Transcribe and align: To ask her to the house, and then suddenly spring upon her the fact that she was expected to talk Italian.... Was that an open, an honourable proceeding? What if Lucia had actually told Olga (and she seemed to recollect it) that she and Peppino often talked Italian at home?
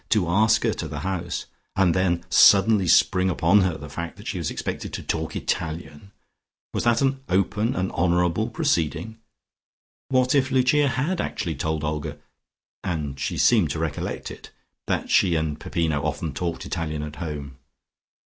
To 0.09 0.27
ask 0.27 0.63
her 0.63 0.73
to 0.73 0.87
the 0.87 1.01
house, 1.01 1.45
and 1.75 1.93
then 1.93 2.25
suddenly 2.31 2.87
spring 2.87 3.29
upon 3.29 3.61
her 3.61 3.77
the 3.77 3.87
fact 3.87 4.17
that 4.17 4.25
she 4.27 4.39
was 4.39 4.49
expected 4.49 4.93
to 4.93 5.03
talk 5.03 5.35
Italian.... 5.35 6.09
Was 6.73 6.85
that 6.85 7.03
an 7.03 7.19
open, 7.29 7.75
an 7.75 7.91
honourable 7.91 8.49
proceeding? 8.49 9.19
What 10.09 10.33
if 10.33 10.49
Lucia 10.49 10.87
had 10.87 11.21
actually 11.21 11.53
told 11.53 11.83
Olga 11.83 12.17
(and 12.83 13.19
she 13.19 13.37
seemed 13.37 13.69
to 13.69 13.77
recollect 13.79 14.31
it) 14.31 14.49
that 14.87 15.11
she 15.11 15.35
and 15.35 15.59
Peppino 15.59 16.01
often 16.01 16.33
talked 16.33 16.65
Italian 16.65 17.03
at 17.03 17.17
home? 17.17 17.59